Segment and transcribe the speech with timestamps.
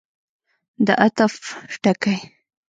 [0.85, 1.33] د عطف
[1.83, 2.17] ټکی.